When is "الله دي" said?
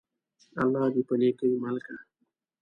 0.61-1.01